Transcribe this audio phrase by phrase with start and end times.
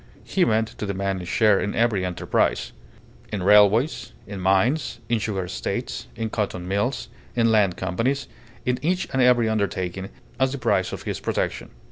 [0.23, 2.71] he meant to demand a share in every enterprise
[3.31, 8.27] in railways, in mines, in sugar estates, in cotton mills, in land companies,
[8.65, 10.09] in each and every undertaking
[10.39, 11.69] as the price of his protection.